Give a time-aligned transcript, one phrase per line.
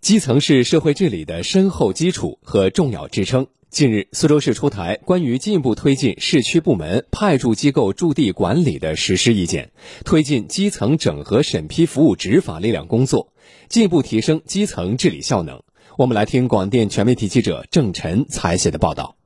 [0.00, 3.48] 基层是社会治理的深厚基础和重要支撑。
[3.68, 9.72] 近日，苏州市出台关于进一步推进市区部门派驻机构驻地管理的实施意见，
[10.04, 13.32] 推进基层整合审批服务执法力量工作，
[13.68, 15.62] 进一步提升基层治理效能。
[15.96, 19.16] 我们来听广电全媒体记者郑晨采写的报道。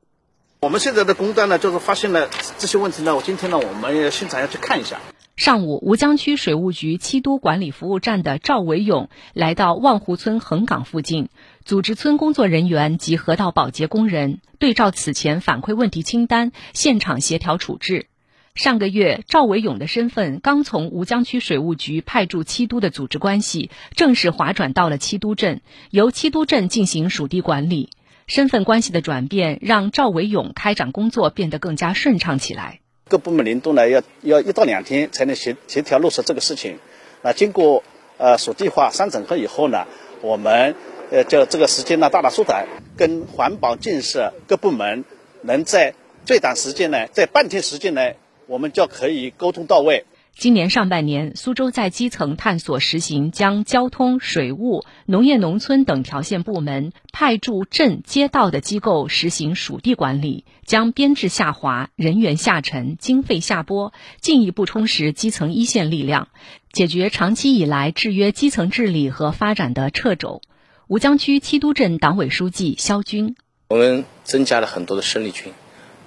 [0.61, 3.14] 我们现在的工单呢，就是发现了这些问题呢。
[3.14, 4.98] 我今天呢，我们现场要去看一下。
[5.34, 11.30] 上午，吴江区水务局七都管理服务站的赵维勇来到望湖村横岗附近，
[11.64, 18.07] 组织村工作人员及河道保洁工人对照此前反馈问题清单，现场协调处置。
[18.54, 27.88] 上个月，赵维勇的身份刚从吴江区水务局派驻七都的组织关系正式划转到了七都镇，由七都镇进行属地管理。
[28.26, 32.81] 身份关系的转变，让赵维勇开展工作变得更加顺畅起来。
[33.12, 36.78] 各部门联动呢，要要一到两天才能协协调落实这个事情。
[37.20, 37.84] 那经过
[38.16, 39.86] 呃属地化、三整合以后呢，
[40.22, 40.75] 我们
[41.11, 42.66] 呃就这个时间呢大大缩短，
[42.97, 45.05] 跟环保建设各部门
[45.42, 45.92] 能在
[46.24, 50.06] 最短时间呢，在半天时间内，我们就可以沟通到位。
[50.34, 66.28] 今年上半年，苏州在基层探索实行将交通、水务、农业农村等条线部门派驻镇街道的机构实行属地管理，将编制下滑、人员下沉、经费下拨，进一步充实基层一线力量，
[66.72, 70.41] 解决长期以来制约基层治理和发展的掣肘。
[70.89, 73.36] 吴江区七都镇党委书记肖军：
[73.69, 75.52] 我们增加了很多的生力军，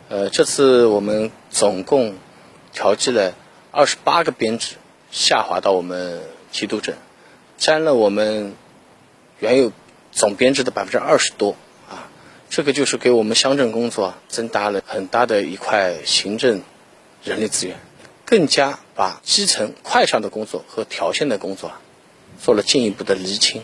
[0.10, 2.16] 呃，这次我们总共
[2.74, 3.34] 调剂了。
[3.78, 4.78] 二十八个编制
[5.12, 6.96] 下滑到我们七都镇，
[7.58, 8.54] 占了我们
[9.40, 9.74] 原有
[10.14, 11.58] 总编制的百分之二十多
[11.90, 12.08] 啊！
[12.50, 16.62] 这个就是给我们乡镇工作增大了很大的一块行政
[17.22, 17.78] 人力资源，
[18.24, 21.74] 更加把基层快上的工作和条线的工作
[22.42, 23.62] 做了进一步的厘清。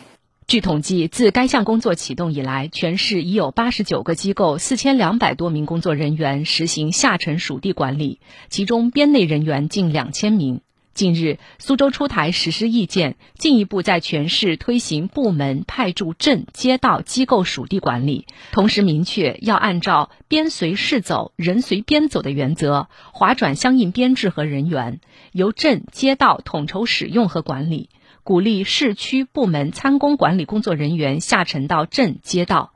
[0.51, 8.19] 据统计，自该项工作启动以来，全市已有八十九个机构、四千两百多名工作人员实行下沉属地管理，
[8.49, 10.59] 其中编内人员近两千名。
[10.93, 24.99] 近日，苏州出台实施意见，进一步在全市推行部门派驻镇街道机构属地管理，同时明确要按照“编随市走，人随编走”的原则，划转相应编制和人员，
[25.31, 27.89] 由镇街道统筹使用和管理。
[28.23, 32.71] 鼓励市区部门参工管理工作人员下沉到镇街道，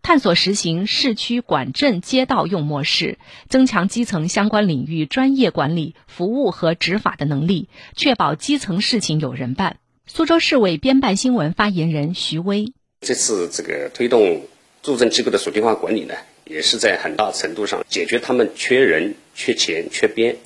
[0.00, 3.18] 探索实行市区管镇街道用模式，
[3.48, 9.76] 增强基层相关领域专业管理、服务和执法的能力，确保基层事情有人办。
[10.06, 14.46] 苏州市委编办新闻发言人徐威：这次这个推动
[14.82, 16.14] 驻镇机构的属地化管理呢，
[16.46, 20.36] 也是在很大程度上解决他们缺人、缺钱、缺编、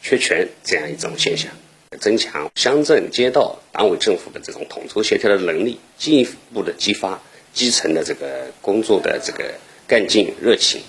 [0.00, 1.50] 缺权这样一种现象。
[1.96, 7.20] 增强乡镇街道党委政府的这种统筹协调的能力，进一步的激发
[7.52, 9.54] 基层的这个工作的这个
[9.86, 10.80] 干劲热情。